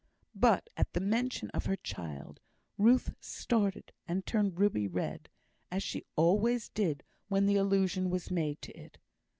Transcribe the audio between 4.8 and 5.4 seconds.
red;